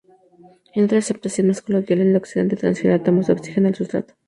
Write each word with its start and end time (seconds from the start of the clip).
En 0.73 0.85
otra 0.85 0.97
acepción 0.97 1.45
más 1.45 1.61
coloquial, 1.61 1.99
el 1.99 2.15
oxidante 2.15 2.55
transfiere 2.55 2.95
átomos 2.95 3.27
de 3.27 3.33
oxígeno 3.33 3.67
al 3.67 3.75
sustrato. 3.75 4.15